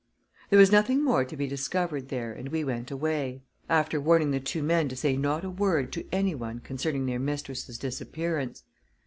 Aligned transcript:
There 0.49 0.57
was 0.57 0.71
nothing 0.71 1.03
more 1.03 1.23
to 1.23 1.37
be 1.37 1.45
discovered 1.45 2.09
there, 2.09 2.33
and 2.33 2.49
we 2.49 2.63
went 2.63 2.89
away, 2.89 3.43
after 3.69 4.01
warning 4.01 4.31
the 4.31 4.39
two 4.39 4.63
men 4.63 4.89
to 4.89 4.95
say 4.95 5.15
not 5.15 5.43
a 5.45 5.49
word 5.51 5.93
to 5.93 6.07
anyone 6.11 6.57
concerning 6.59 7.05
their 7.05 7.19
mistress's 7.19 7.77
disappearance. 7.77 8.63